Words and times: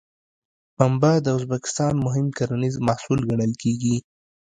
پنبه 0.75 1.11
د 1.25 1.27
ازبکستان 1.37 1.93
مهم 2.05 2.27
کرنیز 2.37 2.75
محصول 2.87 3.19
ګڼل 3.29 3.53
کېږي. 3.61 3.95